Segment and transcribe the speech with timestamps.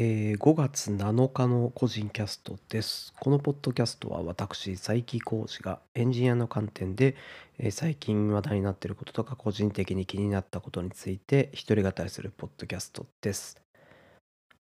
[0.00, 3.12] えー5月7日の個人キャストです。
[3.18, 7.16] このポッドキャストは私、佐伯浩司がエンジニアの観点で、
[7.58, 13.60] えー最近話題になっていることとか個人的に気になったことについて一人語りするポッドキャストです。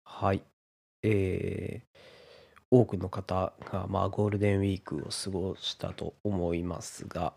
[0.05, 0.43] はい。
[1.03, 1.99] えー
[2.71, 7.33] 多くの方が、まあ、ゴールデンウィークを過ごしたと思いますが、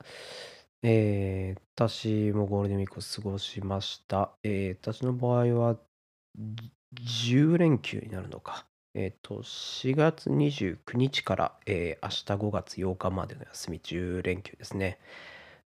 [0.83, 4.33] えー私もゴールデンウィークを過ごしました。
[4.43, 5.79] えー私の場合は
[7.05, 8.67] 10連休になるのか。
[8.95, 14.99] えっ、と、4月29日から、えー明日5月8日までの休み10連休ですね。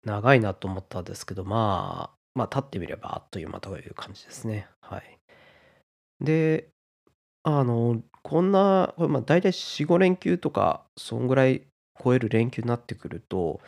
[0.04, 4.68] 長いなと思ったんですけど、まあ、まあ、経ってみればあっという間という感じですね。
[4.82, 5.20] はい。
[6.22, 6.70] で、
[7.44, 11.64] あの、こんな、これまあ大体4、5連休とか、そんぐらい
[12.04, 13.62] 超える連休になってくると、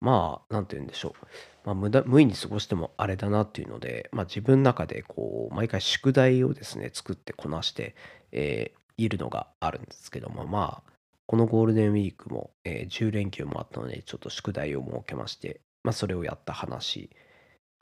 [0.00, 1.26] まあ、なんて言うんでしょう。
[1.68, 7.94] まあ、無駄無意に過ごしてもあれだなっていうので、まあ、自分の中でこう毎回宿題をですね作ってこなして、
[8.32, 10.92] えーいるのがあるんですけどもまあ
[11.26, 17.10] このゴールデンウィークも、えー10連休もあったのでちょっと宿題を設けまして、まあ、それをやった話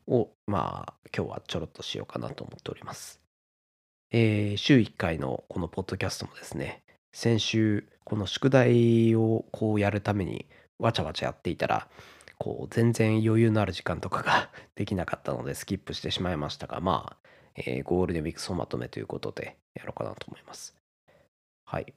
[0.07, 3.21] をまあ今日はちょろっとしようかなと思っております。
[4.11, 6.83] えー週1回のこのポッドキャストもですね
[7.15, 10.45] 先週この宿題をこうやるために
[10.79, 11.89] わちゃわちゃやっていたら
[12.47, 20.77] こう全然余裕のある時間とかが できなかったのでスキップしてしまいましたがまあ、えーゴールデンウィーク総まとめということでやろうかなと思います。
[21.65, 21.93] はい。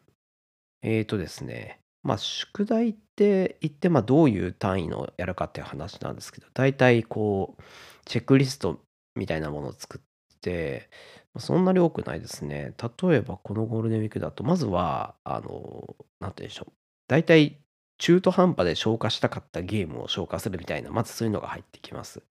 [0.82, 7.64] えーとですねまあ宿題って言ってまあどういう単位のやるかっていう話なんですけど大体こう
[8.06, 8.82] チェックリスト
[9.16, 10.90] みたいなものを作って
[11.38, 12.74] そんなに多くないですね。
[13.00, 16.74] 例えばこのゴールデンウィークだとまずはあのなんて言うんでしょう
[17.08, 17.62] 大体
[18.00, 22.24] 中途半端で消化したかったゲームを消化するみたいな、まずそういうのが入ってきます。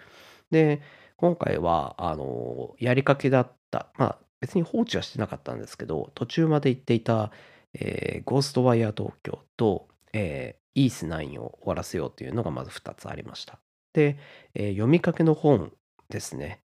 [0.50, 0.83] で、
[1.16, 7.33] 今回は、あの、やりかけだった、まあ、別に放置はしてなかったんですけど、途中まで行っていた、
[7.75, 13.58] えーゴーストワイヤー東京と、えーイース9を終わらせようというのがまず2つありました。
[13.93, 14.16] で、
[14.54, 15.72] えー読みかけの本
[16.09, 16.62] ですね。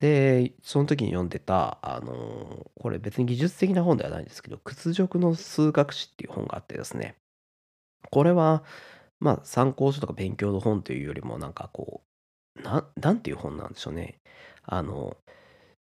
[0.00, 7.16] で、その時に読んでた、あのーこれ別に技術的な本ではないんですけど、屈辱の数学史っていう本があってですね、
[8.14, 8.64] これは、
[9.20, 12.02] まあ、参考書とか勉強の本というよりも、なんかこ
[12.58, 14.20] う、な、なんていう本なんでしょうね。
[14.64, 15.16] あの、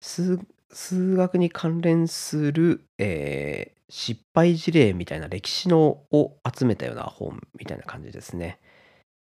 [0.00, 0.40] 数、
[0.72, 8.60] 数学に関連する、えー失敗事例みたいな歴史のを集めたような本みたいな感じですね。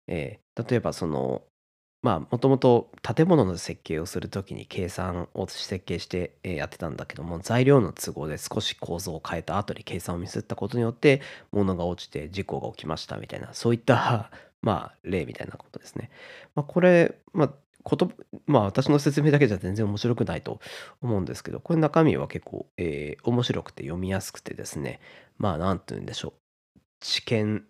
[0.08, 1.42] えー例えばその、
[2.06, 14.30] まあ、もともと建物の設計をするときに計算を設計してやってたんだけども、材料の都合で少し構造を変えた後に計算をミスったことによって、物が落ちて事故が起きましたみたいな、そういった、
[14.62, 16.12] まあ、例みたいなことですね。
[16.54, 18.12] まあ、これ、まあ、こと
[18.46, 20.60] まあ、私の説明だけじゃ全然面白くないと
[21.02, 25.00] 思うんですけど、これ中身は結構、えー面白くて読みやすくてですね、
[25.38, 26.34] まあ、なんて言うんでしょ
[26.76, 26.80] う。
[27.00, 27.66] 知見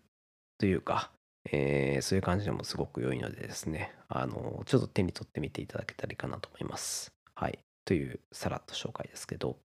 [0.59, 1.11] というか、
[1.53, 7.13] えーそういう感じでもすごく良いのでですね、あの、ちょっと手に取ってみていただけたらいいかなと思います。
[7.35, 7.59] はい。
[7.85, 9.57] という、さらっと紹介ですけど。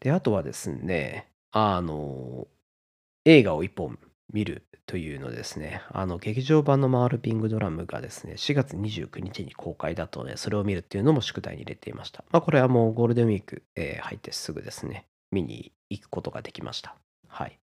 [0.00, 2.46] で、あとはですね、あの、
[3.24, 3.98] 映画を一本
[4.32, 12.24] 見るというのですね、あの、劇場版のマールピングドラムがですね、4月29日に公開だったので、それを見るっていうのも宿題に入れていました。
[12.30, 16.96] まあ、これはもうゴールデンウィーク、えー入ってすぐですね、見に行くことができました。
[17.26, 17.58] はい。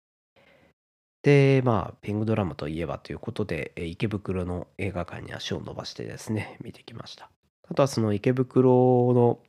[1.22, 7.30] で、まあ、ピングドラムといえばということで、えー池袋の映画館に足を伸ばしてですね、見てきました。
[7.68, 9.40] あとはその池袋の、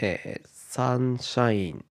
[0.00, 1.84] えーサンシャイン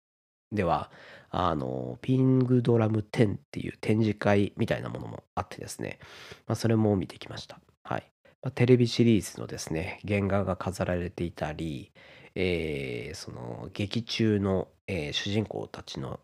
[0.51, 0.91] では、
[1.29, 5.99] あの、ピングドラム10っていう展示会みたいなものもあってですね、
[6.47, 7.59] まあ、それも見てきました。
[7.83, 8.11] はい。
[8.41, 11.91] まあ、テレビシリーズのですね、原画が飾られていたり、
[12.35, 16.19] えーその劇中の、えー主人公たちの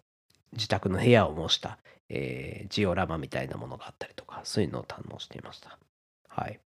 [0.53, 1.79] 自宅の部屋を模した、
[2.09, 5.78] えージオラマみたいなものがあったりとか、そういうのを堪能していました。
[6.29, 6.59] はい。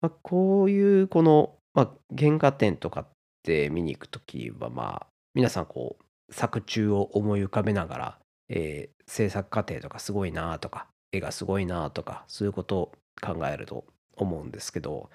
[0.00, 3.06] まあ、こういうこの、まあ、原画展とかっ
[3.42, 8.18] て見に行くときは、まあ、皆さんこう、作中を思い浮かべながら、
[8.48, 13.84] えー制作過程とかすごいなとか、絵がすごいなとか、そういうことを考えると
[14.16, 15.10] 思うんですけど、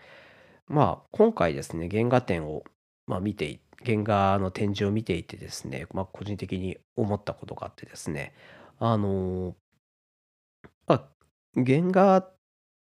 [0.67, 2.63] まあ、今回ですね、原画展を、
[3.07, 8.33] まあ、見て、原画の展示を見ていてですね、まあ、個人的に思ったことがあってですね、
[8.79, 9.55] あの
[10.87, 11.07] あ、
[11.55, 12.35] 原画っ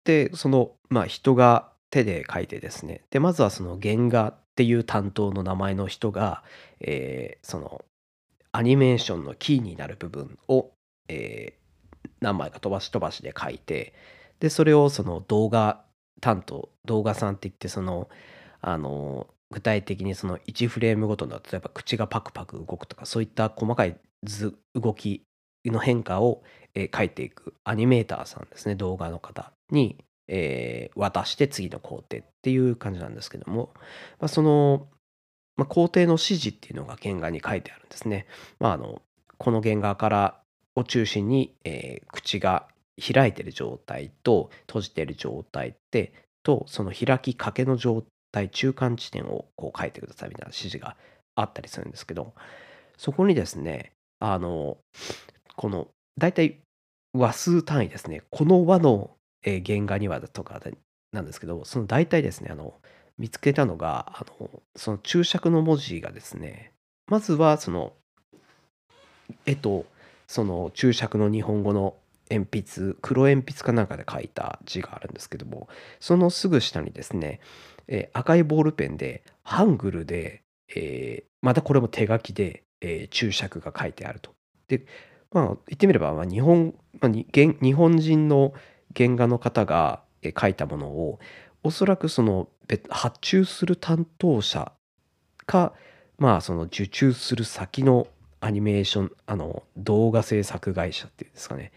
[0.05, 6.43] て、その、まあ、人が手で描いてですね、で、まずはその原画っていう担当の名前の人が、
[6.81, 7.85] えーその、
[8.53, 10.73] アニメーションのキーになる部分を、
[11.09, 11.65] えー
[12.21, 13.95] 何枚か飛ばし飛ばしで描いて、
[14.41, 15.85] で、それをその動画
[16.21, 18.09] 担当、動画さんって言って、その、
[18.61, 25.25] あの、具体的にその1フレームごとの例えば口がパクパク動くとかそういった細かい図動き
[25.71, 26.43] の変化を、
[26.75, 29.97] えー描いていくアニメーターさんですね動画の方に、
[30.29, 33.71] えー渡して次の工程っていう感じなんですけども、
[34.19, 34.89] まあ、その、
[35.57, 38.27] まあ、工程の指示っていうのが原画に書いてあるんですね。
[38.59, 39.03] まあ、あの
[39.39, 40.41] この原画から
[40.77, 42.69] を中心に、えー口が
[43.01, 46.13] 開いてる状態と閉じてる状態って
[46.45, 50.97] とその開きかけの状態中間地点をこう書いてくださいみたいな指示が
[51.35, 52.35] あったりするんですけど
[52.97, 54.79] そこにですねあの
[55.57, 56.61] この大体
[57.13, 59.11] 和数単位ですねこの和の、
[59.45, 60.61] えー原画にはとか
[61.13, 62.75] なんですけどその大体ですねあの
[63.19, 66.73] 見つけたのがあのその注釈の文字がですね
[67.07, 67.93] まずはその
[69.47, 69.87] 絵と
[70.27, 71.95] その注釈の日本語の
[72.31, 75.69] 鉛筆黒鉛筆かなんかで書いた字があるんですけども
[76.01, 77.41] そのすぐ下にですね、
[77.87, 80.43] えー赤いボールペンでハングルで、
[80.75, 84.31] えーまたこれも手書きで、えー注釈が書いてあると。
[84.69, 84.87] で
[85.35, 88.55] まあ言ってみれば、まあ、日本、まあ、日本人の
[88.97, 91.19] 原画の方がえー書いたものを
[91.63, 92.49] おそらくその
[92.89, 94.73] 発注する担当者
[95.45, 95.75] か
[96.19, 98.07] まあその受注する先の
[98.41, 101.73] アニメーションあの動画制作会社っていうんですかね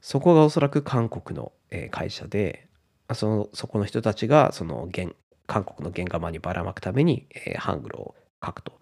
[0.00, 1.52] そこがおそらく韓国の
[1.90, 2.66] 会社で
[3.14, 5.08] そのそこの人たちがその原
[5.46, 7.26] 韓国の原画マンにばらまくために、
[7.56, 8.80] ハングルを書くと。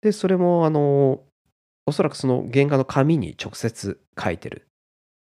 [0.00, 1.20] でそれもあの
[1.90, 4.64] おそらくその原画の紙に直接書いてるっ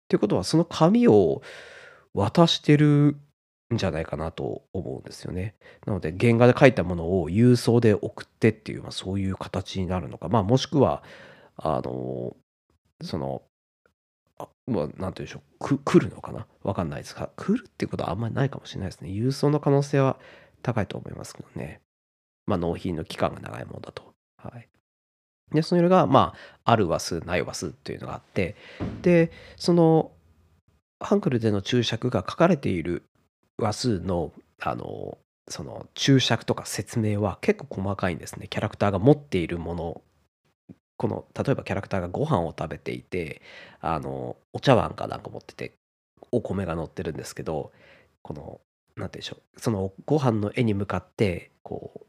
[0.07, 1.41] ていうことはその紙を
[2.13, 3.17] 渡してる
[3.73, 5.55] んじゃないかなと思うんですよね。
[5.87, 11.03] なので原画で書いたものを郵送で送ってっていう、まあ、そういう形になるのか、まあ、もしくは
[11.57, 12.35] あの
[13.01, 13.41] その
[14.37, 15.79] あまあ、なんて言うんでしょう。
[15.83, 16.45] 来るのかな。
[16.61, 17.29] わかんないですが。
[17.35, 19.09] 来るっていうことはあんまりないかもしれないですね。
[19.09, 20.17] 郵送の可能性は
[20.61, 21.81] 高いと思いますけどね。
[22.45, 24.13] まあ納品の期間が長いものだと。
[24.37, 24.69] はい。
[25.51, 28.55] でそれがまあある話数ない話数っていうのがあって
[29.01, 30.11] でその
[30.99, 33.03] ハングルでの注釈が書かれている
[33.57, 34.31] 話数の
[34.61, 35.17] あの
[35.47, 38.47] その注釈とか説明は結構細かいんですね。
[38.47, 40.01] キャラクターが持っているもの
[40.97, 43.41] この例えばキャラクターがご飯を食べていて
[43.79, 45.73] あのお茶碗かなんか持ってて
[46.31, 47.71] お米が乗ってるんですけど
[48.21, 48.61] この
[48.95, 49.59] なんて言うんでしょう。
[49.59, 52.05] そのご飯の絵に向かってこ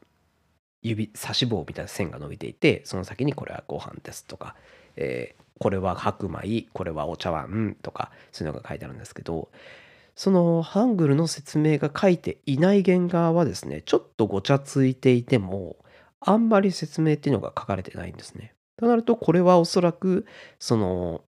[0.81, 4.55] 指差し棒みたいな線が伸びていてその先にこれはご飯ですとか、
[4.95, 9.49] えーこれは白米これはお茶碗とかそういうのが書いてあるんですけど
[10.15, 15.75] そのハングルの説明が書いていない原画はですねちょっとごちゃついていても
[16.19, 18.53] あんまり説明っていうのが書かれてないんですね。
[18.77, 20.25] となるとこれはおそらく
[20.57, 21.21] その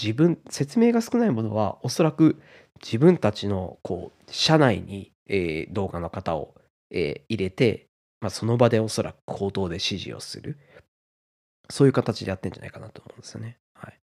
[0.00, 2.40] 自分説明が少ないものはおそらく
[2.82, 6.54] 自分たちのこう社内に、えー動画の方を、
[6.90, 7.88] えー入れて、
[8.22, 10.56] まあ、その場でおそらく口頭で指示をする。
[11.68, 13.58] そういう形でやってんじゃないかなと思うんですよね。
[13.74, 13.98] はい。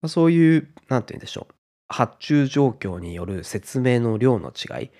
[0.00, 1.54] まあ、そういうなんて言うんでしょう。
[1.88, 4.90] 発注状況による説明の量の違い。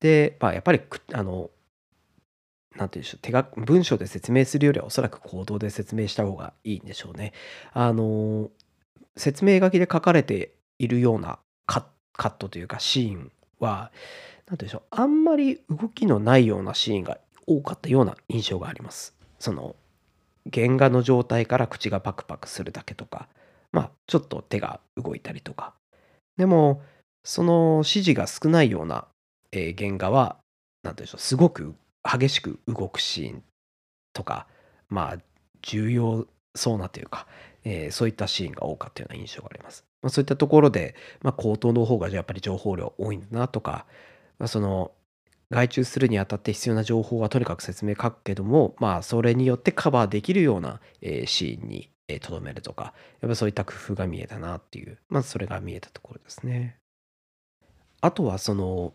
[0.00, 1.50] で、まあ、やっぱりくあの
[2.76, 3.18] なんて言うんでしょう。
[3.22, 7.32] 手が文章で説明するよりはおそらく行動で説明した方がいいんでしょうね。
[7.72, 8.50] あの
[9.16, 13.92] 説明書きで書かれているようなカカットというかシーンはなんて
[14.46, 14.82] 言うんでしょう。
[14.90, 17.18] あんまり動きのないようなシーンが
[17.50, 19.14] 多かったような印象があります。
[19.38, 19.74] その
[20.52, 23.28] 原画の状態から口がパクパクするだけとか
[23.72, 25.74] まあちょっと手が動いたりとか
[26.36, 26.82] でも
[27.24, 29.06] その指示が少ないような、
[29.52, 30.38] えー原画は
[30.82, 33.42] なんて言うんでしょうすごく激しく動くシーン
[34.14, 34.46] とか
[34.88, 35.18] まあ
[35.62, 37.26] 重要そうなというか、
[37.64, 39.84] えーそういったシーンが多かったような印象があります。
[40.02, 43.84] まあ、そういったところで、まあ、口頭の方がやっぱり情報量多いんだなとか、
[44.38, 44.92] まあ、その
[45.50, 51.90] 外注するにあたって必要な情報はとにかく説明書くけどもまあそれによってカバーできるような、シーンに
[52.20, 56.76] とどめるとかやっぱそういった工夫が見えたなっていうまずそれが見えたところですね。
[58.00, 58.94] あとはその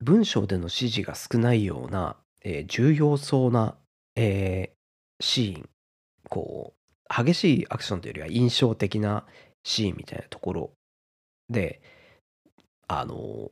[0.00, 3.76] 文章での指示が少ないような、えー重要そうな、
[4.16, 5.68] えーシーン
[6.28, 9.26] こう激しいアクションというよりは印象的な
[9.64, 10.70] シーンみたいなところ
[11.50, 11.82] で
[12.88, 13.50] あの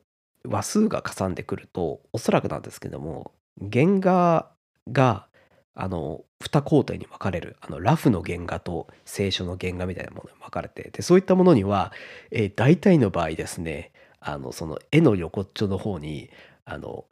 [0.49, 4.50] 話数がかさんでくるとおそらくなんですけども原画
[4.90, 5.26] が
[5.75, 11.93] あの2工程に分かれるあのラフの原画と清書の原画みたいなものに分かれてでそういったものには、
[12.31, 16.31] えー大体の場合ですねあのその絵の横っちょの方に
[16.64, 17.05] あの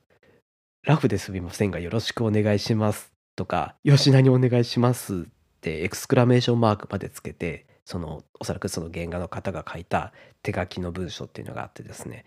[0.85, 5.19] ラフですみませんがよろしくお願いしますとか吉田にお願いしますっ
[5.61, 10.13] てエクスクラメーションマークまでつけてそのおそらくその原画の方が書いた
[10.43, 12.25] 手書きの文章っていうのがあってですね、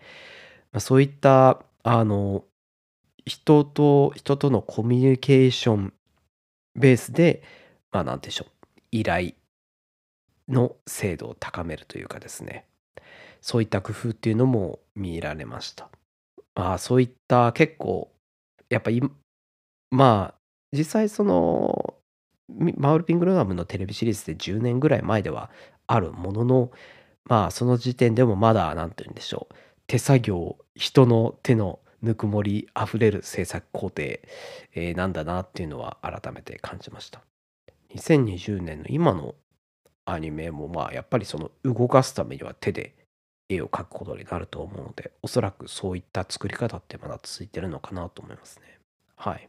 [0.78, 2.44] そういったあの
[3.24, 5.94] 人と人とのコミュニケーション
[6.74, 7.42] ベースで、
[7.92, 9.32] まあ、なんでしょう、依頼
[10.48, 12.66] の精度を高めるというかですね、
[13.40, 15.90] そういった工夫っていうのも見られました。
[16.54, 18.10] ああ、そういった結構、
[18.70, 19.00] やっぱい
[19.90, 20.40] まあ、
[20.76, 21.94] 実際その、
[22.76, 25.50] マウルピングルガムのテレビシリーズで10年ぐらい前では
[25.86, 26.70] あるものの、
[27.24, 29.54] まあ、その時点でもまだ、なんて言うんでしょう、
[29.90, 37.22] 手作業、人の手のぬくもりあふれる制作工程、えー、なんだなっていうのは改めて感じました。
[37.96, 39.34] 2020年の今の
[40.04, 42.94] アニメもまあやっぱりその動かすためには手で
[43.48, 48.78] 絵を描くことになると思うのでおそらくそういった作り方ってまだ続いてるのかなと思いますね。
[49.16, 49.48] はい。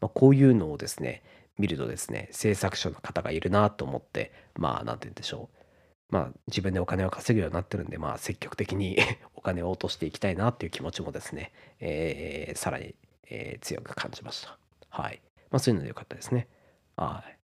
[0.00, 1.24] まあ、こういうのをですね
[1.58, 5.63] 見るとですね制作者の方がいるなと思ってまあ何て言うんでしょう
[6.10, 8.98] まあ自分でお金を稼ぐようになってるんでまあ積極的に
[9.34, 12.94] お金を落としていきたいなっていう気持ちもですね、えー、さらに、
[13.30, 14.58] えー、強く感じました。
[14.88, 15.20] はい。
[15.50, 16.48] まあそういうのでよかったですね。
[16.96, 17.38] はい。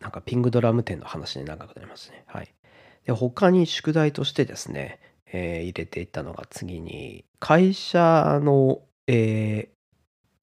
[0.00, 2.24] なんかピングドラム店の話に長くなりますね。
[2.26, 2.54] はい。
[3.04, 5.00] で、他に宿題としてですね、
[5.32, 9.78] えー、入れていったのが次に、会社の、えー、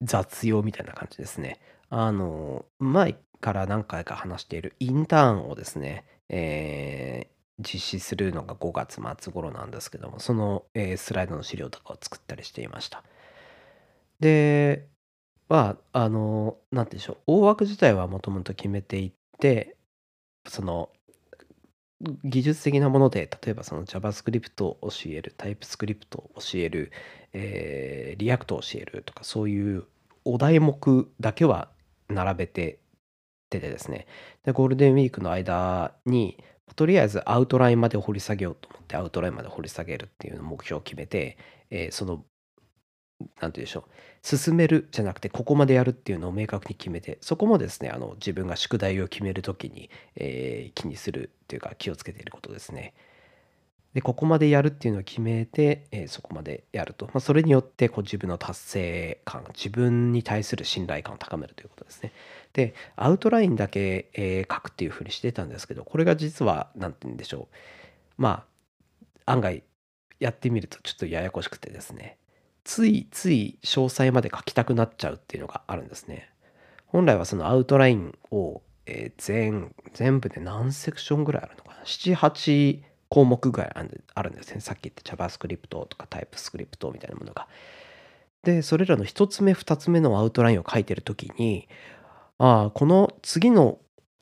[0.02, 1.58] 雑用みたいな感じですね。
[1.88, 13.02] あの、前から何回か話しているインターンをですね、えー実施するのが5月末頃なんですけども、その、えースライドの資料とかを作ったりしていました。
[14.20, 14.88] で、
[15.48, 19.76] まあ、あの、なんてうんでしょう、大枠自体はもともと決めていって、
[20.46, 20.90] その、
[22.24, 26.92] 技術的なもので、例えばその JavaScript を教える、TypeScript を教える、
[27.32, 29.84] えー、React を教えるとか、そういう
[30.24, 31.70] お題目だけは
[32.08, 32.78] 並べて
[33.48, 34.06] ててですね、
[34.44, 36.42] で、ゴールデンウィークの間に、
[36.74, 41.38] とりあえずアウトラインまで掘り下げようと思って、アウトラインまで掘り下げるっていう目標を決めて、
[41.70, 42.24] えー、その
[43.40, 43.90] なんて言うでしょう、
[44.22, 52.94] 進めるじゃなくて、ここまでやるっていうのを明確に決めて、そこもですね、あの自分が宿題を決めるときに、えー、気にするっていうか、気をつけていることですね。
[53.94, 57.06] で、ここまでやるっていうのを決めて、えー、そこまでやると。
[57.06, 62.12] まあ、それによってこう自分の達成感、自分に対する信頼感を高めるということですね。
[62.56, 67.54] で、アウトラインだけ、えー、書くっていうふうにしてたんですけど、これが実は、何て言うんでしょう。
[68.16, 68.46] ま
[69.26, 69.62] あ、案外
[70.20, 72.16] やってみるとちょっとややこしくてですね。
[72.64, 76.30] ついつい詳細まで書きたくなっちゃうっていうのがあるんですね。
[76.86, 83.70] 本来はそのアウトラインを、え、全全部で何セクションぐらいあるのかな？78項目ぐらい
[84.14, 87.48] あるんですねさっき言った JavaScript とか TypeScript みたいなものが。
[88.42, 91.68] でそれらの1つ目2つ目のアウトラインを書いてる時に
[92.38, 93.78] ああこの次の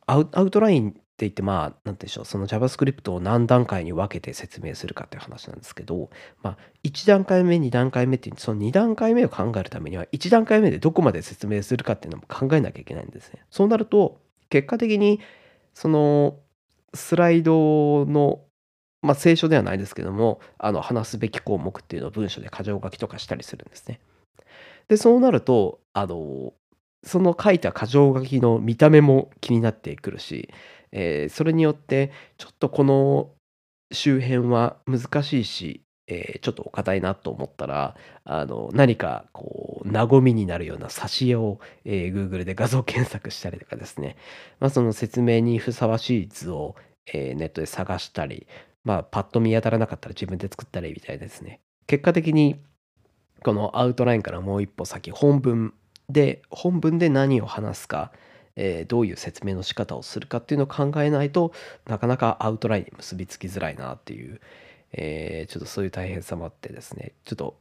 [0.06, 6.10] アウトラインって言って、まあ、なんて言うんでしょう、その JavaScript を何段階に分けて説明するかっていう話なんですけど、
[6.42, 13.44] まあ、1段階目、2段階目っていう、その2段階目を考えるためには、1段階目でどこまで説明するかっていうのも考えなきゃいけないんですね。
[13.48, 15.20] そうなると、結果的に、
[15.72, 16.36] その、
[16.94, 18.40] スライドの、
[19.02, 24.00] まあ、聖書ではないですけども、あの、話すべき項目っていうのを文章で箇条書きとかしたりするんですね。
[24.88, 26.52] で、そうなると、あの、
[27.04, 30.48] その書いた箇条書きの見た目も気になってくるし、
[30.92, 33.30] えー、それによってちょっとこの
[33.92, 44.16] 周辺は難しいし、えー、ちょっとお堅いなと思ったらあの何かこう和みになるような挿絵を、えー、Google で画像検索したりとかですね、
[44.60, 46.74] まあ、その説明にふさわしい図を、
[47.06, 48.46] えー、ネットで探したり、
[48.84, 51.60] まあ、パッと見当たらなかったら自分で作ったりみたいですね。
[51.86, 52.56] 結果的に
[53.42, 55.74] このアウトラインからもう一歩先本文
[56.08, 58.12] で本文で何を話すか
[58.56, 61.52] えー、どういう説明の仕方をするかっていうのを考えないと
[61.86, 64.40] なかなかアウトラインに結びつきづらいなっていう、
[64.92, 67.56] えー、ちょっとそういう大変さもあってですねちょっと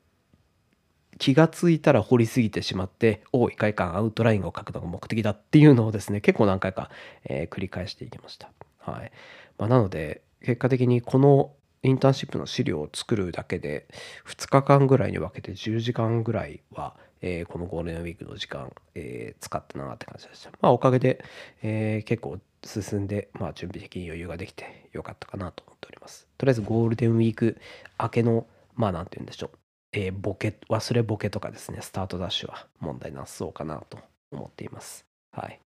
[1.20, 6.90] 気がついたら掘りすぎてしまっておい回間アウトラインを書くのが目的だっていうのをですね結構何回か、
[7.26, 8.52] えー、繰り返していきました。
[8.80, 9.12] はい
[9.58, 11.52] まあ、なので結果的にこの
[11.84, 13.88] インターンシップの資料を作るだけで
[14.28, 20.52] 2日間ぐらいに分けて10時間ぐらいはえー、このゴールデンウィークの時間、えー、使ったなって感じでした。
[20.62, 21.24] まあ、おかげで、
[21.64, 26.28] えー、結構進んで、まあ、準備的に余裕ができてよかったかなと思っております。
[26.38, 27.58] とりあえずゴールデンウィーク
[27.98, 29.58] 明けの、まあ、なんて言うんでしょう、
[29.94, 33.98] えボケ、忘れボケとかですね、スタートダッシュは問題なさそうかなと
[34.32, 35.06] 思っています。
[35.32, 35.60] はい。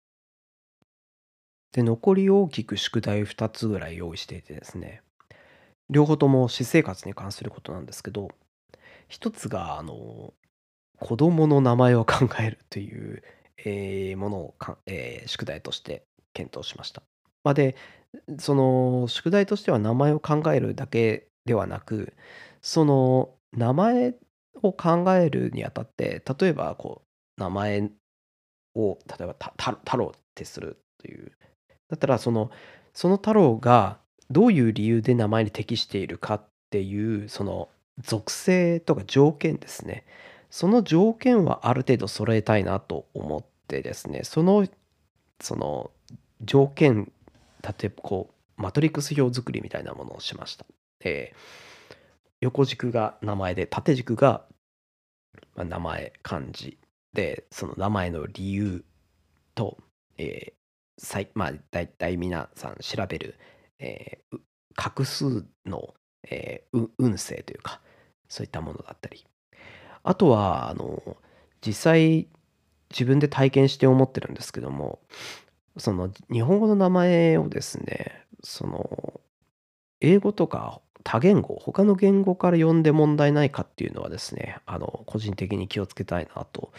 [1.72, 5.00] で、残り大きく宿題2つぐらい用意していてですね、
[5.88, 8.30] 両方とも私生活に関することなんですけど、
[9.08, 10.34] 一つが、あの、
[11.00, 13.22] 子供の名前を考えるという、
[13.58, 17.02] えーものをか、えー宿題として検討しました。
[17.44, 17.76] まあ、で、
[18.38, 22.14] その宿題としては名前を考えるだけではなく、
[22.62, 24.14] その名前
[24.62, 27.02] を考えるにあたって、例えばこ
[27.38, 27.90] う、名前
[28.74, 31.32] を、例えば太郎ってするという。
[31.88, 32.50] だったらその、
[32.94, 33.98] その太郎が
[34.30, 40.04] どういう理由で名前に適しているかっていう、その属性とか条件ですね。
[40.50, 44.66] その条件はある程度揃えたいなと思ってですね、その、
[45.40, 45.90] その
[46.42, 47.12] 条件、
[47.62, 50.66] 例えばこう、マトリックス表作りみたいなものをしました。
[51.00, 51.96] えー、
[52.40, 54.46] 横軸が名前で、縦軸が
[55.56, 56.78] 名前、漢字
[57.12, 58.84] で、その名前の理由
[59.54, 59.78] と、
[60.18, 63.38] えー、まあ、大体皆さん調べる、
[63.78, 64.38] えー、
[64.74, 65.94] 画数の、
[66.28, 67.80] えー、運勢というか、
[68.28, 69.26] そういったものだったり。
[70.06, 71.16] あとは、あの、
[71.66, 72.28] 実際、
[72.90, 75.00] 自分で体験して思ってるんですけども、
[75.76, 79.20] その日本語の名前をですね、その
[80.00, 86.72] 英語とか多言語、他の言語から読んで問題ないかっていうのはですね、あの個人的に気をつけたいなと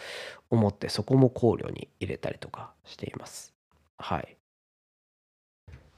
[0.48, 3.52] 思って、そこも考慮に入れたりとかしています。
[3.98, 4.38] はい。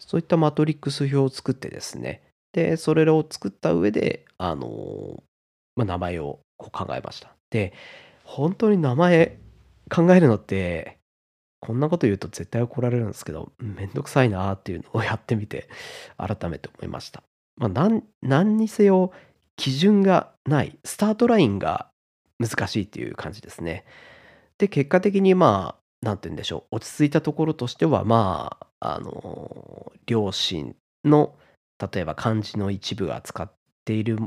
[0.01, 2.23] そういったマトリックス表を作ってですね、
[2.53, 5.23] で、それらを作った上で、あの、
[5.77, 7.33] まあ、名前をこう考えました。
[7.49, 7.73] で、
[8.25, 9.39] 本当に名前
[9.91, 11.01] 考えるのって
[11.61, 15.69] こんなこと言うと絶対怒られるんですけど、めんどくさいなっていうのをやってみて、
[16.17, 17.23] 改めて思いました。
[17.57, 19.13] まあ、なん何にせよ、
[19.57, 21.91] 基準がない、スタートラインが
[22.39, 23.85] 難しいっていう感じですね。
[24.57, 30.75] で、結果的にまあ、なんて言うんでしょう、落ち着いたところとしては、まあ、あの、両親
[31.05, 31.37] の、
[31.93, 33.53] 例えば漢字の一部が使っ
[33.85, 34.19] ている、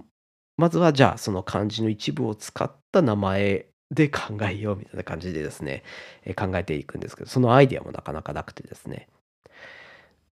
[0.57, 5.83] まずはじゃあその漢字の一部を使った名前で考えようみたいな感じでですね、
[6.25, 9.07] え考えていくんですけど、そのアイデアもなかなかなくてですね。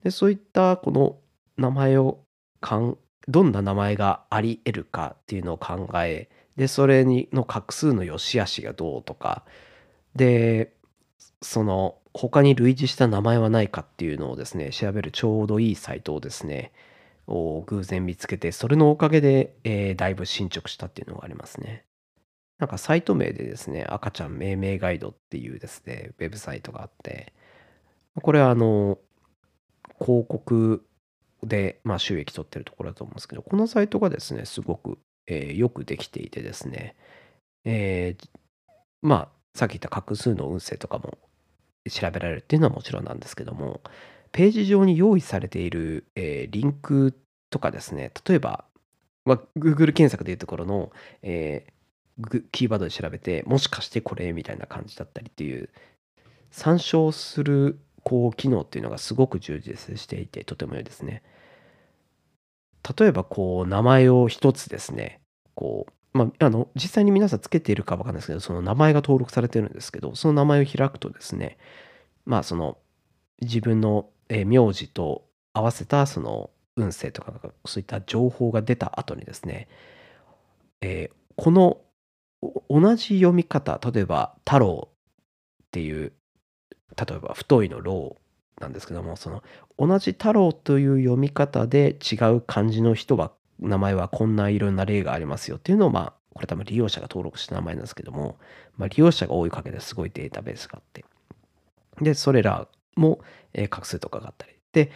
[0.03, 1.19] で、そういったこの
[1.57, 2.21] 名前を
[2.61, 2.99] かん、
[3.29, 9.45] どんな名前があり得るかっていうのを考え、で、それにの画数の良し悪しがどうとか、
[10.15, 10.75] で、
[11.43, 16.73] その他に類似した名前はないかっていうのをですね、調べるちょうどいいサイトをですね、
[17.31, 21.85] を偶然見つけて、それのおかげで、えー、だいぶ進捗したっていうのがありますね。
[22.59, 27.33] なんかサイト名でですね、赤ちゃん命名ガイドっていうですね、ウェブサイトがあって、
[28.23, 28.99] これはあの、
[29.99, 30.87] 広告
[31.43, 36.97] で、まあ、収益取ってるところだと思うんですけど、このサイトがですね、すごく、えーよくできていてですね、
[37.65, 38.29] えー
[39.03, 41.19] まあ、さっき言った画数の運勢とかも
[41.91, 43.81] 調べられるっていうのはもちろんなんですけども、
[44.33, 47.19] ページ上に用意されている、えーリンク
[47.51, 48.65] とかですね、例えば、
[49.25, 51.73] まあ、Google 検索でいうところの、えー
[52.53, 55.71] キーワードで調べて、もしかしてこれみたいな感じだったりっていう、
[56.51, 61.23] 参照するこう機能っていうのがすごく充実していて、とても良いですね。
[62.99, 65.21] 例えばこう名前を一つですね、
[65.55, 71.59] こう、まあ、あの実際に皆さんつけているかわかんないですけど、その名前が登録されてるんですけど、その名前を開くとですね、
[72.27, 72.79] まあその
[73.41, 77.33] 自分の、名字と合わせたその運勢とか
[77.67, 79.69] そういった情報が出た後にですね、
[80.81, 81.79] えー、この
[82.69, 84.89] 同じ読み方、例えば太郎
[85.65, 86.13] っていう、
[86.97, 88.17] 例えば太いの郎
[88.61, 89.43] なんですけども、その
[89.79, 98.39] 同じ太郎という読み方で違う漢字の人は、名前はこんないろんな例がありますよっていうのを、まあ、これ多分利用者が登録した名前なんですけども、
[98.79, 101.05] まあ、利用者が多いおかげですごいデータベースがあって、
[102.01, 103.21] で、それらも、
[103.53, 104.91] えー、画数とかがあったり、で、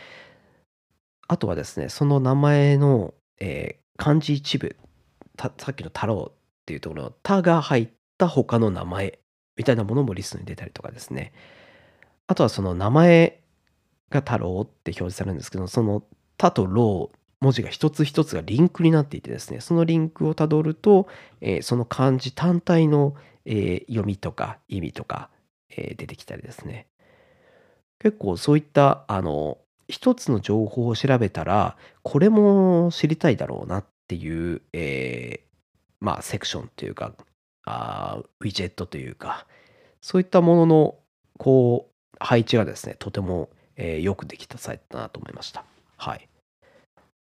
[1.29, 4.77] あとはですね、その名前の、えー、漢字一部、
[5.39, 9.19] さっきの太郎っていうところの「た」が入った他の名前
[9.57, 11.33] みたいなものもリストに出たりとかですね。
[12.27, 13.43] あとはその名前
[14.11, 16.05] が太郎って表示されるんですけど、その
[16.39, 21.09] 「た」と「ろう」文字が一つ一つがリンクになっていてですね、そのリンクをたどると、
[21.43, 25.29] えー、その漢字単体の、えー、読みとか意味とか、
[25.69, 26.87] えー、出てきたりですね。
[27.99, 35.45] 結構そういったあの一つの情報を調べたらこれも知りたいだろうなっていう、え
[36.05, 37.15] まあ、セクションというか、
[37.65, 39.47] あウィジェットというか、
[40.03, 40.99] そういったものの、
[41.39, 45.65] こう、配置がですね、とても、えー、よくできたサイトだなと思いました。
[45.97, 46.29] はい。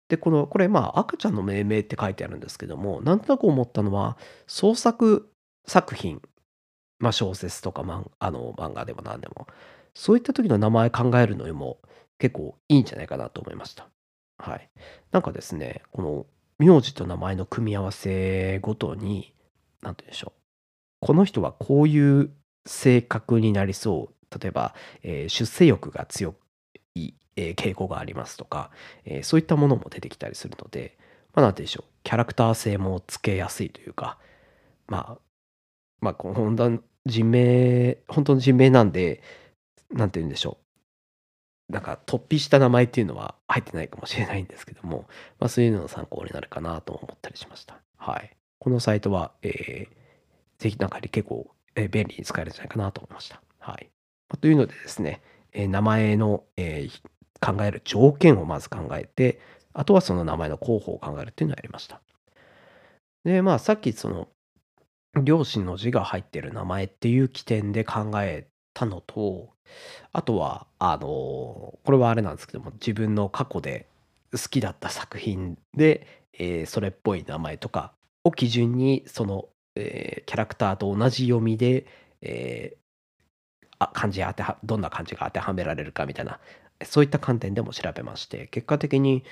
[0.08, 5.30] で、この、これ、まあ、赤ちゃんの命名って書いてあるんですけども、なんとなく思ったのは、創作
[5.68, 6.20] 作品、
[6.98, 9.46] まあ、小説とか、ま、あの漫画でも何でも、
[9.94, 11.78] そういった時の名前考えるのにも
[12.18, 13.88] 結構いいんじゃないかなと思いました。
[14.38, 14.70] はい。
[15.12, 16.26] なんかですね、この
[16.58, 19.34] 名字と名前の組み合わせごとに、
[19.82, 20.40] なんて言うんでしょう。
[21.00, 22.30] この人はこういう
[22.66, 24.38] 性格になりそう。
[24.38, 26.34] 例えば、えー、出世欲が強
[26.94, 28.70] い、えー、傾向がありますとか、
[29.04, 30.96] えー、そういったものも出てきたりするので、
[31.34, 31.90] まあ、なんて言うんでしょう。
[32.02, 34.18] キャラクター性もつけやすいというか、
[34.88, 35.18] まあ、
[36.00, 36.70] まあ、こう本当
[37.04, 39.22] 人名本当の人名なんで、
[39.90, 40.65] なんて言うんでしょう。
[41.68, 45.06] なんか突飛した名前っていうのは入ってないかもしれないんですけども、
[45.40, 47.80] まあ、そういうのの参考になるかなと思ったりしました。
[47.96, 48.36] はい。
[48.58, 53.42] このサイトは、えー、ぜひなんか結構、えー、便利に使えるんじゃないかなと思いました。
[53.58, 53.90] はい。
[54.28, 59.40] まあ、というのでですね、えー、名前の、えー、考える条件をまず考えて、
[59.72, 62.00] あとはその名前の候補を考えるっていうのをやりました。
[63.24, 64.28] で、まあさっきその
[65.22, 69.54] 両親の字が入ってる名前っていう起点で考えたのと、
[70.12, 73.88] あとは、あの、これはあれなんですけども、自分の過去で
[74.32, 81.86] 好きだった作品で、えーそれっぽい名前とかを基準に、その、えーキャラクターと同じ読みで、
[82.20, 82.78] えー
[83.78, 86.40] あ漢字当てはどんな漢字が当てはめられるかみたいな、
[86.84, 89.24] そういった観点でも調べまして、結果的に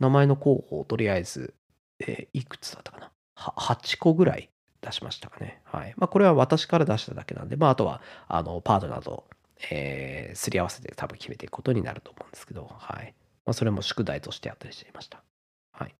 [0.00, 1.54] 名前の候補をとりあえず、
[2.00, 4.50] えーいくつだったかな？8個ぐらい
[4.82, 5.60] 出しましたかね。
[5.64, 5.94] はい。
[5.96, 9.24] まあ、これは私から出しただけなんで、まあ、あとは、あの、パートナーと、
[9.70, 13.14] えー、すり合わせて多分決めていくことになると思うんですけど、はい。
[13.46, 15.22] まあ、それも宿題としてやったりしていました。
[15.72, 15.94] はい。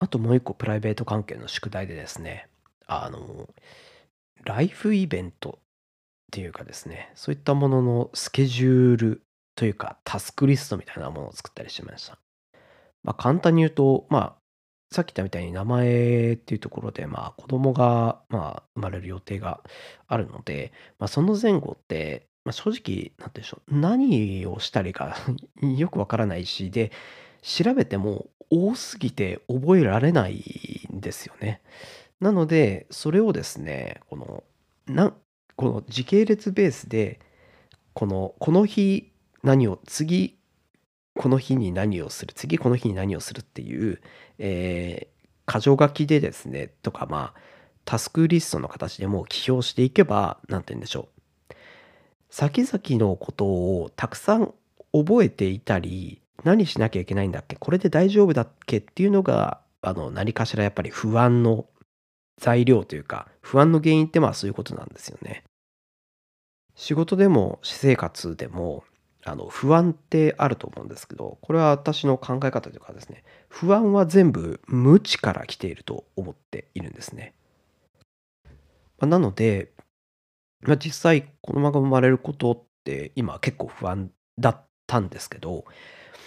[0.00, 2.48] あともう一個プライベート関係の宿題でですね、
[2.86, 3.48] あの、
[4.44, 5.62] ライフイベントっ
[6.32, 9.22] ていうかですね、そういったもののスケジュール
[9.54, 12.18] というか、タスクリストみたいなものを作ったりしました。
[13.02, 14.41] まあ、簡単に言うと、まあ、
[14.92, 19.60] さっき言ったみたいに名前っていうところで、まあ、子供が、まあ、生まれる予定が
[20.06, 25.16] あるので、まあ、その前後って、まあ、正直、なんでしょう、何をしたりか
[25.62, 26.92] よくわからないし、で、
[27.40, 30.42] 調べても多すぎて覚えられない
[30.92, 31.62] んですよね。
[32.20, 34.44] なので、それをですね、この、
[34.86, 35.14] な
[35.56, 37.20] この時系列ベースで、
[37.94, 40.38] この、この日何を、次
[41.14, 44.00] この日に何をする、次この日に何をするっていう、
[44.38, 47.40] えー、箇条書きでですね、とかまあ、
[47.84, 51.08] タスクリストの形でも記表していけば、何て言うんでしょ
[51.50, 51.54] う。
[52.30, 54.54] 先々のことをたくさん
[54.92, 61.66] 覚えていたり、何しなきゃいけないんだっけこれで大丈夫だっけっていうのが、あの、何かしらやっぱり不安の
[62.40, 65.44] 材料というか、不安の原因ってまあそういうことなんですよね。
[66.74, 68.84] 仕事でも私生活でも
[69.24, 77.34] あの不安ってあると思うんですけどこれは私の考え方というかですね不安は全部無知から来ていると思っているんですね。
[78.98, 79.72] まあ、なので、
[80.62, 85.64] まあ、実際子供が生まれることって今結構不安だったんですけど、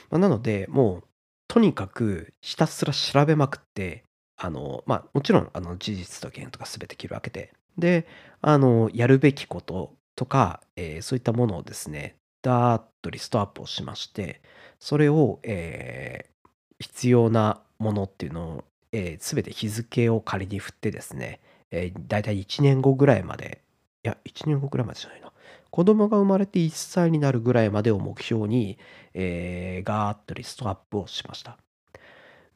[0.10, 1.04] まあ、なのでもう
[1.48, 4.04] とにかくひたすら調べまくって
[4.38, 8.08] あのまあもちろんあの事実と原とか全て切り分けてで
[8.42, 14.42] あのやるべきこととか、えーそういったものをですねダーッとリストアップをしまして、
[14.80, 16.36] それを、えー
[16.80, 21.40] 必要なものっていうのを、えー、全て日付を仮に振ってですね、
[21.72, 23.62] えー、だいたい1年後ぐらいまで、
[24.04, 25.32] いや、1年後ぐらいまでじゃないな。
[25.72, 28.78] 子供が生まれて1歳になるぐらいまでを目標に、
[29.14, 31.58] えー、ガーッとリストアップをしました。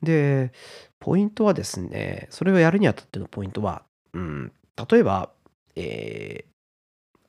[0.01, 0.53] で、
[0.99, 4.51] ポイントはですね、それをやるにあたってのポイントは、うん、
[4.89, 5.31] 例えば、
[5.75, 7.19] えー、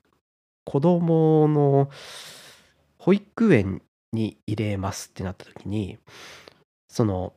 [0.65, 1.91] 子供の
[3.01, 3.83] 保育園
[4.13, 5.99] に入れますってなった時に、
[6.89, 7.33] その、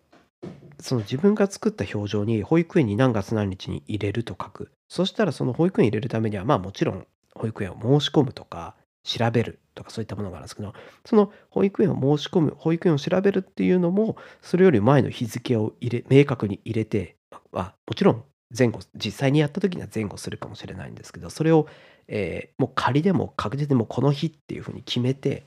[0.79, 4.71] その自分が作った表情に保育園に何月何日に入れると書く。
[4.89, 10.73] そしたらその保育園入れるためには、まあもちろん保育園を申し込むとか、調べるとかそういったものがあるんですけど、
[11.05, 17.15] その保育園を申し込む、保育園を調べるっていうのも、それより前の日付を入れ、明確に入れて、
[17.53, 18.23] あ、もちろん
[18.57, 21.67] 前後、実際にやった時には前後するかもしれないんですけど、それを、
[22.07, 25.43] えーもう仮でも確実でもこの日っていうふうに決めて、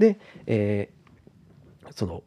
[0.00, 2.24] で、えー、その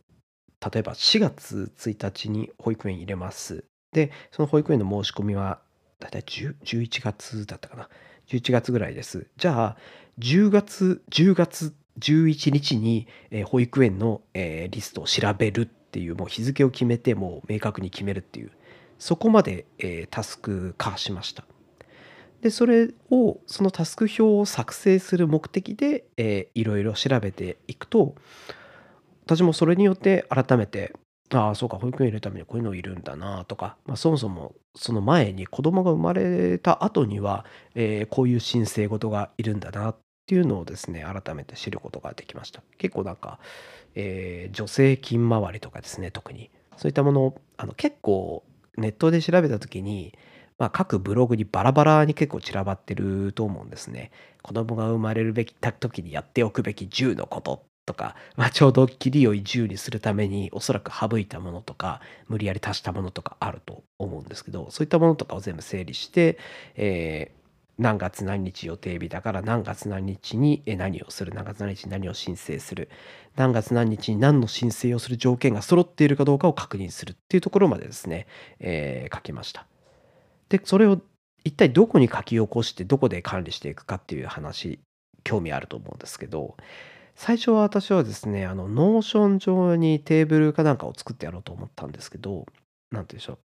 [0.72, 3.66] 例えば4月1日に保育園入れます。
[3.92, 5.60] で、その保育園の申し込みは
[6.00, 7.90] だいたい11月だったかな。
[8.28, 9.28] 11月ぐらいです。
[9.36, 9.78] じゃあ、
[10.20, 18.52] 10月、10月11日に、えー、保育園の、えー、リストを調べるっていう、もう日付を決めて、もう明確に決めるっていう、
[19.00, 21.44] そこまで、えー、タスク化しました。
[22.44, 28.16] で、それを、そのタスク表を作成する目的で、えー、いろいろ調べていくと、
[29.26, 30.94] 私もそれによって改めて、
[31.32, 42.62] ああ、そうか、保育園入れるためにこういうのいるんだなとか、まあ、そもそもその前に子供が生まれた後には、えー、こういう申請事がいるんだなっていうのをですね、改めて知ることができました。
[42.78, 43.40] 結構なんか、
[43.96, 46.52] えー、助成金回りとかですね、特に。
[46.76, 48.44] そういったもの、あの結構
[48.78, 50.14] ネットで調べた時に、
[50.63, 54.12] まあ、各ブログにバラバラに結構散らばってると思うんですね。
[54.41, 61.99] 子供が生まれるべき時にやっておくべき10のこととか、まあ、ちょうど切りを自由にするためにおそらく省いたものとか
[62.30, 66.38] 無理やり足したものとかあると思うんですけどそういったものとかを全部整理して、
[66.76, 67.43] えー
[67.80, 72.88] 何月何日予定日だから何月何日に何をする何月何日に何を申請する
[73.36, 78.28] 何月何日に何の申請をする条件が揃っているかどうかを確認するっていうところまでですね、
[78.60, 79.65] えー、書きました。
[80.54, 81.02] でそれを
[81.44, 84.80] 一体どこに書き起こしてどこで管理していくかっていう話
[85.24, 86.56] 興味あると思うんですけど
[87.16, 92.46] 最初は私はですねあの Notion 上にテーブルかなんかを作ってやろうと思ったんですけど
[92.92, 93.39] 何て言うんでしょう。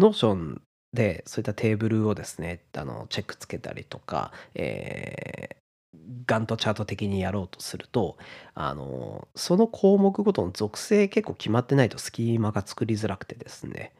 [0.00, 8.18] Notion でそういったテーブルをですねあのチェックつけたりとか、えー、ガントチャート的にやろうとすると
[8.54, 13.92] あのその項目ごとの属性結構決まってないとスキーマが作りづらくてですね。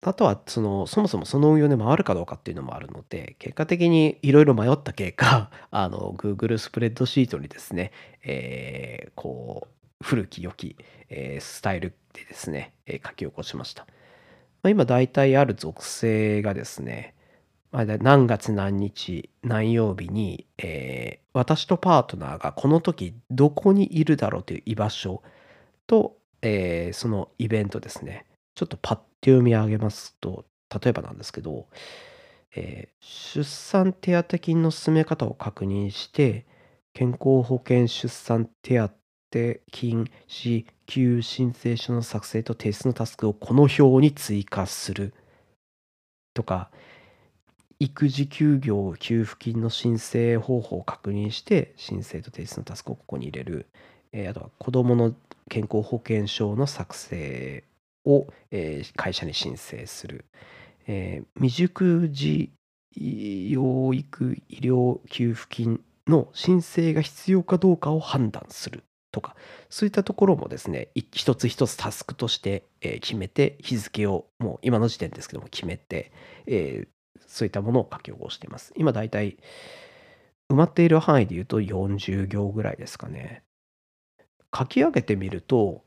[0.00, 7.90] あとはそのそもそもその運用で回るかどうかっていうのもあるので結果的にいろいろ迷った結果 あの Google スプレッドシートにですね、
[8.22, 10.76] えー、こう古き良き、
[11.08, 13.86] えー、スタイルでですね、えー、書き起こしました。
[14.62, 17.14] まあ、今大体ある属性がですね、
[17.72, 25.22] まあ、何月何日何曜日に、えー、私とパートナーがこの時どこにいるだろうという居場所
[25.86, 28.24] と、えー、そのイベントですね
[28.58, 30.44] ちょっとパッと読み上げますと、
[30.82, 31.68] 例えばなんですけど、
[32.56, 36.44] えー、出産手当金の進め方を確認して、
[36.92, 38.90] 健康保険出産手当
[39.70, 45.14] 金支給申請書の作成と提出のタスクをこの表に追加する。
[46.34, 46.72] とか、
[47.78, 53.66] 育児休業給付金の申請方法を確認して申請と提出のタスクをここに入れる、
[54.10, 55.14] えー、あとは子どもの
[55.48, 57.62] 健康保険証の作成
[58.08, 60.24] を、えー、会社に申請する、
[60.86, 62.50] えー、未熟児
[62.96, 69.36] 養育医療給付金の申請が必要かどうかを判断するとか
[69.68, 76.10] そういったところもですね一つ一つタスクとして決めて日付をもう今の時点ですけども決めて、
[76.46, 78.72] えー、そういったものを書き起こしています。
[78.76, 79.36] 今だいたい
[80.50, 83.42] 埋まっている範囲で言うと40行ぐらいですかね。
[84.56, 85.84] 書き上げてみると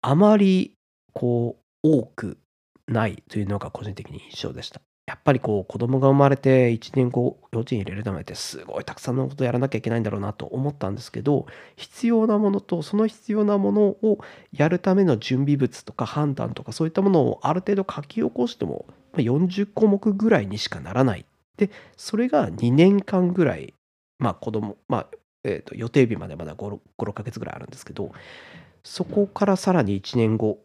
[0.00, 0.76] あまり
[1.12, 2.38] こう、多く
[2.86, 4.80] ないというのが個人的に印象でした。
[5.10, 14.20] やっぱりこう子供が生まれて1年後幼稚園入れるためってすごいたくさんのことやらなきゃいけないんだろうなと思ったんですけど必要なものとその必要なものを
[14.52, 23.74] やるための準備物とか判断とかそういったものをある程度書き起こしても40項目ぐらいにしかならないでそれが2年間ぐらい
[24.20, 25.06] まあ子供まあ
[25.42, 28.12] えー、と予定日までまだ56ヶ月ぐらいあるんですけど
[28.84, 30.60] そこからさらに1年後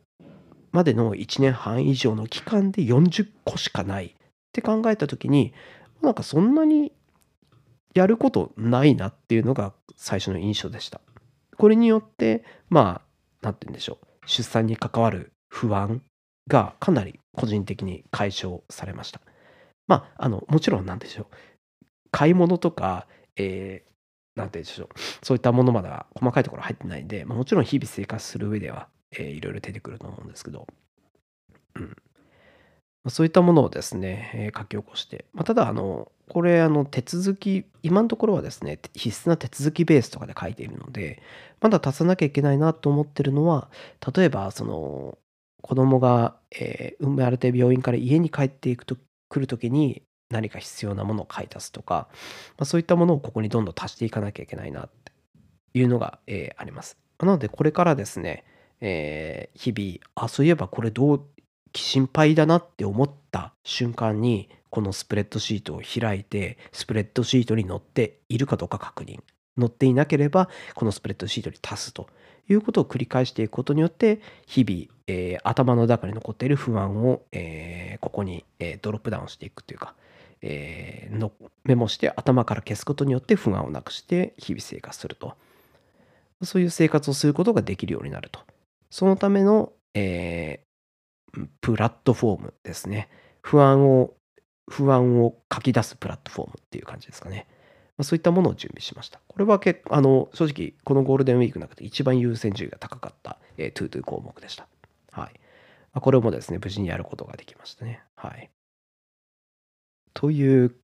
[0.76, 4.12] までの1年半以上の期間で40個しかないっ
[4.52, 5.54] て考えた時に
[6.02, 6.92] なんかそんなに
[7.94, 11.00] やることないなっていうのが最初の印象でした。
[11.58, 13.02] これによってまあ
[13.42, 16.02] 何て言うんでしょう出産に関わる不安
[16.50, 19.22] がかなり個人的に解消されました。
[19.88, 21.26] まああのもちろんなんでしょう
[22.12, 23.08] 買い物とか、
[23.38, 24.88] えー、なんて言うんでしょう
[25.24, 30.68] そういったものまでは細かいところ入ってないんで、ま、もちろん日々生活する上ではえー、いろいろ出てくると思うんですけど、
[31.76, 31.96] うん。
[33.08, 41.22] そういったものをですね、え、書き起こして、まあ、ただあの、これあの手続き、今のところはですね、必須な手続きベースとかで書いているので、
[41.62, 43.70] まだ足さなきゃいけないなと思ってるのは、
[44.16, 45.18] 例えばその
[45.62, 48.98] 子供が、えー、生まれて病院から家に帰っていくと
[49.30, 52.08] 来る時に何か必要なものを買い足すとか、
[52.58, 55.12] まあ、そういったものをここにどんどん足していかなきゃいけないなって
[55.74, 56.98] いうのが、えー、あります。
[57.20, 58.44] なのでこれからですね、
[58.82, 61.26] えー、日々、あ、そういえばこれどう、
[61.74, 69.20] 心配だなって思った瞬間に、このスプレッドシートを開いて、スプレッドシートに載っているかどうか確認。
[69.58, 72.10] 載っていなければ、このスプレッドシートに足すと
[72.50, 79.96] いうことを繰り返していくことによって、日々、えー、頭の中に残っている不安を、えー、ここに、えー、ドロップダウンしていくというか、
[80.42, 81.32] えの
[81.64, 85.36] メモして頭から消すことによって不安をなくして日々生活すると。
[86.44, 88.42] そういう生活をすることができるようになると。
[88.90, 93.10] そのための、えー、プラットフォームですね。
[93.42, 94.14] 不安を、
[94.70, 97.48] 不安を書き出すプラットフォームっていう感じですかね。
[97.98, 99.20] まあ、そういったものを準備しました。
[99.28, 104.68] これは結あの正直、このゴールデンウィークの中で一番優先順位が高かった、えー、 ToDo 項目でした。
[105.12, 105.34] はい。
[105.94, 108.04] まあ、これもですね、無事にやることができましたね。
[108.16, 108.50] はい。
[110.14, 110.76] という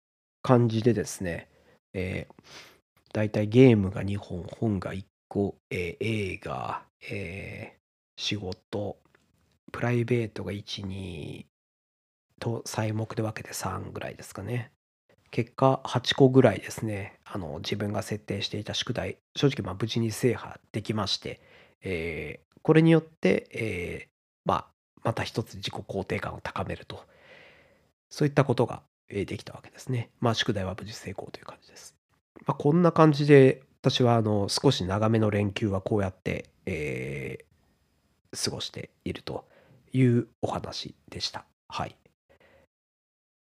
[0.42, 1.50] 感じでですね、
[1.94, 7.78] えー、だいたいゲームが2本、本が1個、えー、映画、え
[8.22, 9.00] 仕事、
[9.72, 11.46] プライベートが1、2
[12.40, 14.72] と、材木で分けて3ぐらいですかね。
[15.32, 21.42] 結果、8個ぐらいですね、あの自分が設定していた宿題、正直まあ無事に制覇できまして、
[21.82, 24.08] えーこれによって、えー
[24.46, 24.68] まあ、
[25.04, 27.04] また一つ自己肯定感を高めると、
[28.08, 30.12] そういったことがえできたわけですね。
[30.20, 31.96] まあ、宿題は無事成功という感じです。
[32.46, 37.51] まあ、こんな感じで、私はあの少し長めの連休はこうやって、えー
[38.34, 39.46] 過ごしていると
[39.94, 41.46] いうお話でした。
[41.68, 41.96] はい。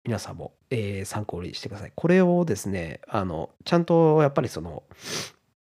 [0.04, 1.92] 皆さんも、えー参考にしてください。
[1.94, 4.84] これをですね、あの、ちゃんとやっぱりその、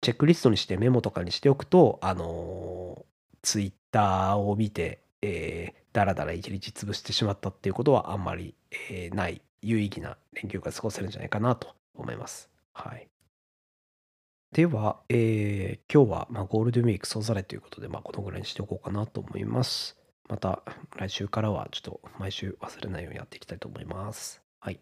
[0.02, 3.06] チェックリストにしてメモとかにしておくと、あの、
[3.42, 8.54] ツイッターを見て、えー、だらだら一日潰してしまったっていうことはあんまり、
[8.90, 12.50] えーない、有意義な連休が過ごせるんじゃないかなと思います。
[12.74, 13.08] はい。
[14.52, 19.98] では、えー今日は、まあ、ゴールデンウィーク総ざれということで、まあ、このぐらいにしておこうかなと思います。
[20.30, 20.64] また
[20.96, 24.42] 来週からはちょっと毎週忘れないようにやっていきたいと思います。
[24.60, 24.80] はい。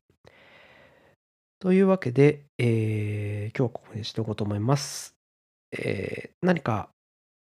[1.60, 5.16] というわけで、えー今日はここまでしておこうと思います。
[5.72, 6.90] えー何か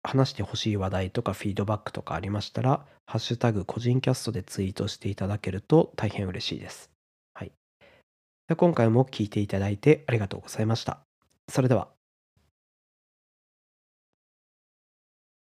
[0.03, 6.91] 話してほしい話題とかフィードバックとかありましたら、ハッシュタグ個人キャストでツイートしていただけると大変嬉しいです。
[7.33, 7.51] はい。
[8.47, 10.99] で今回も聞いていただいてありがとうございました。
[11.49, 11.94] それでは。